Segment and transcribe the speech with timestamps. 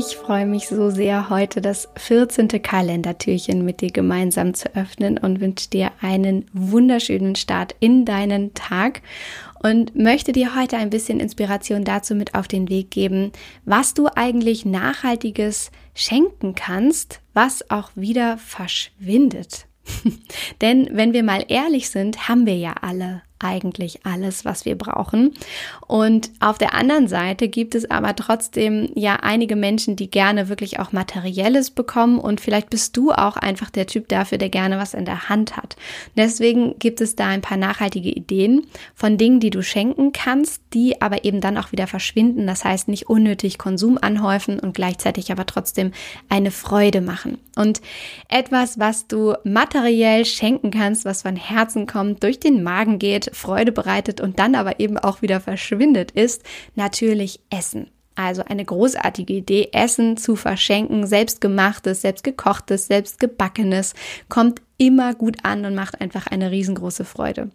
[0.00, 2.48] Ich freue mich so sehr, heute das 14.
[2.48, 9.02] Kalendertürchen mit dir gemeinsam zu öffnen und wünsche dir einen wunderschönen Start in deinen Tag
[9.62, 13.32] und möchte dir heute ein bisschen Inspiration dazu mit auf den Weg geben,
[13.66, 19.66] was du eigentlich nachhaltiges schenken kannst, was auch wieder verschwindet.
[20.62, 25.32] Denn wenn wir mal ehrlich sind, haben wir ja alle eigentlich alles, was wir brauchen.
[25.86, 30.78] Und auf der anderen Seite gibt es aber trotzdem ja einige Menschen, die gerne wirklich
[30.78, 34.94] auch Materielles bekommen und vielleicht bist du auch einfach der Typ dafür, der gerne was
[34.94, 35.76] in der Hand hat.
[36.16, 41.00] Deswegen gibt es da ein paar nachhaltige Ideen von Dingen, die du schenken kannst, die
[41.00, 42.46] aber eben dann auch wieder verschwinden.
[42.46, 45.92] Das heißt, nicht unnötig Konsum anhäufen und gleichzeitig aber trotzdem
[46.28, 47.38] eine Freude machen.
[47.56, 47.80] Und
[48.28, 53.72] etwas, was du materiell schenken kannst, was von Herzen kommt, durch den Magen geht, Freude
[53.72, 56.42] bereitet und dann aber eben auch wieder verschwindet, ist
[56.74, 57.90] natürlich Essen.
[58.14, 63.94] Also eine großartige Idee, Essen zu verschenken, selbstgemachtes, selbstgekochtes, selbstgebackenes,
[64.28, 67.50] kommt immer gut an und macht einfach eine riesengroße Freude.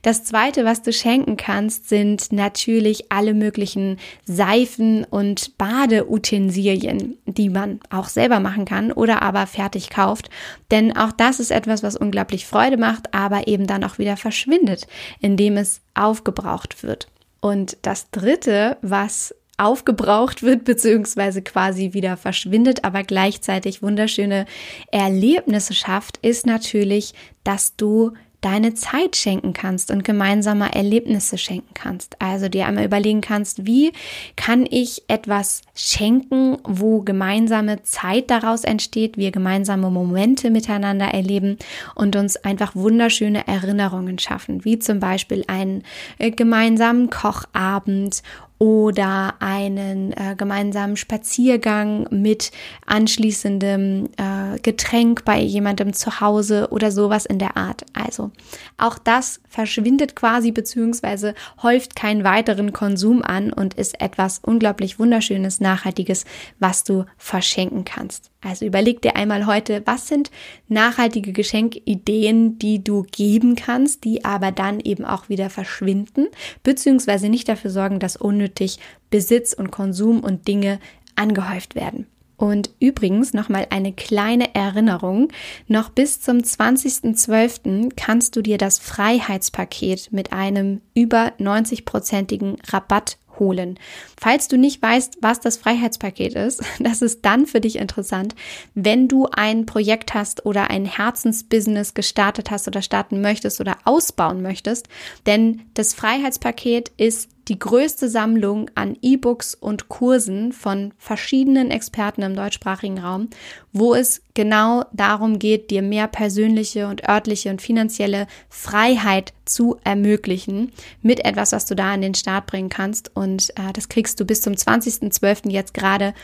[0.00, 7.80] Das zweite, was du schenken kannst, sind natürlich alle möglichen Seifen und Badeutensilien, die man
[7.90, 10.30] auch selber machen kann oder aber fertig kauft.
[10.70, 14.86] Denn auch das ist etwas, was unglaublich Freude macht, aber eben dann auch wieder verschwindet,
[15.20, 17.08] indem es aufgebraucht wird.
[17.40, 24.46] Und das dritte, was aufgebraucht wird, beziehungsweise quasi wieder verschwindet, aber gleichzeitig wunderschöne
[24.90, 32.16] Erlebnisse schafft, ist natürlich, dass du deine Zeit schenken kannst und gemeinsame Erlebnisse schenken kannst.
[32.20, 33.92] Also dir einmal überlegen kannst, wie
[34.36, 41.58] kann ich etwas schenken, wo gemeinsame Zeit daraus entsteht, wir gemeinsame Momente miteinander erleben
[41.94, 45.82] und uns einfach wunderschöne Erinnerungen schaffen, wie zum Beispiel einen
[46.18, 48.22] äh, gemeinsamen Kochabend
[48.60, 52.52] oder einen äh, gemeinsamen Spaziergang mit
[52.84, 57.86] anschließendem äh, Getränk bei jemandem zu Hause oder sowas in der Art.
[57.94, 58.30] Also
[58.76, 65.60] auch das verschwindet quasi beziehungsweise häuft keinen weiteren Konsum an und ist etwas unglaublich wunderschönes,
[65.60, 66.26] nachhaltiges,
[66.58, 68.29] was du verschenken kannst.
[68.42, 70.30] Also überleg dir einmal heute, was sind
[70.68, 76.26] nachhaltige Geschenkideen, die du geben kannst, die aber dann eben auch wieder verschwinden,
[76.62, 78.78] beziehungsweise nicht dafür sorgen, dass unnötig
[79.10, 80.80] Besitz und Konsum und Dinge
[81.16, 82.06] angehäuft werden.
[82.40, 85.28] Und übrigens nochmal eine kleine Erinnerung.
[85.68, 87.92] Noch bis zum 20.12.
[87.96, 93.80] kannst du dir das Freiheitspaket mit einem über 90-prozentigen Rabatt holen.
[94.20, 98.36] Falls du nicht weißt, was das Freiheitspaket ist, das ist dann für dich interessant,
[98.76, 104.42] wenn du ein Projekt hast oder ein Herzensbusiness gestartet hast oder starten möchtest oder ausbauen
[104.42, 104.88] möchtest.
[105.26, 112.36] Denn das Freiheitspaket ist die größte Sammlung an E-Books und Kursen von verschiedenen Experten im
[112.36, 113.28] deutschsprachigen Raum,
[113.72, 120.70] wo es genau darum geht, dir mehr persönliche und örtliche und finanzielle Freiheit zu ermöglichen
[121.02, 123.14] mit etwas, was du da an den Start bringen kannst.
[123.16, 125.50] Und äh, das kriegst du bis zum 20.12.
[125.50, 126.14] jetzt gerade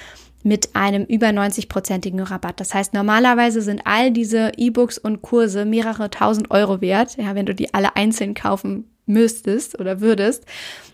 [0.45, 2.61] mit einem über 90-prozentigen Rabatt.
[2.61, 7.47] Das heißt, normalerweise sind all diese E-Books und Kurse mehrere tausend Euro wert, ja, wenn
[7.47, 10.45] du die alle einzeln kaufen müsstest oder würdest.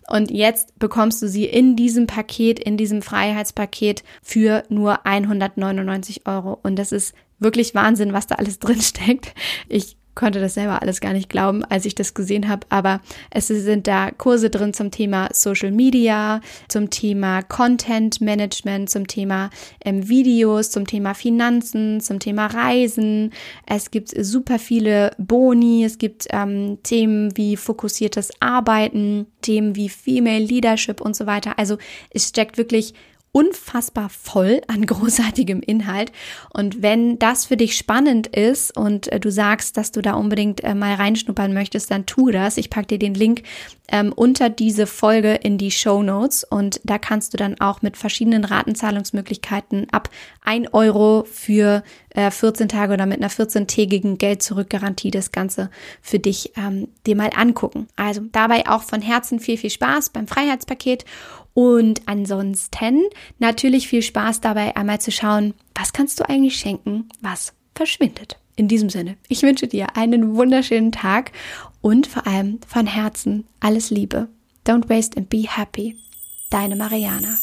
[0.08, 6.58] Und jetzt bekommst du sie in diesem Paket, in diesem Freiheitspaket für nur 199 Euro.
[6.62, 9.34] Und das ist wirklich Wahnsinn, was da alles drin steckt.
[9.68, 13.00] Ich konnte das selber alles gar nicht glauben, als ich das gesehen habe, aber
[13.30, 19.50] es sind da Kurse drin zum Thema Social Media, zum Thema Content Management, zum Thema
[19.84, 23.32] ähm, Videos, zum Thema Finanzen, zum Thema Reisen.
[23.66, 30.44] Es gibt super viele Boni, es gibt ähm, Themen wie fokussiertes Arbeiten, Themen wie Female
[30.44, 31.58] Leadership und so weiter.
[31.58, 31.78] Also
[32.10, 32.94] es steckt wirklich
[33.32, 36.12] unfassbar voll an großartigem Inhalt.
[36.52, 40.62] Und wenn das für dich spannend ist und äh, du sagst, dass du da unbedingt
[40.62, 42.58] äh, mal reinschnuppern möchtest, dann tu das.
[42.58, 43.42] Ich packe dir den Link
[43.88, 47.96] ähm, unter diese Folge in die Show Notes und da kannst du dann auch mit
[47.96, 50.10] verschiedenen Ratenzahlungsmöglichkeiten ab
[50.42, 55.70] ein Euro für äh, 14 Tage oder mit einer 14-tägigen Geld-Zurück-Garantie das Ganze
[56.00, 57.88] für dich ähm, dir mal angucken.
[57.96, 61.04] Also dabei auch von Herzen viel, viel Spaß beim Freiheitspaket
[61.54, 63.02] und ansonsten
[63.38, 68.38] natürlich viel Spaß dabei, einmal zu schauen, was kannst du eigentlich schenken, was verschwindet.
[68.56, 71.32] In diesem Sinne, ich wünsche dir einen wunderschönen Tag
[71.80, 74.28] und vor allem von Herzen alles Liebe.
[74.66, 75.96] Don't waste and be happy.
[76.50, 77.38] Deine Mariana.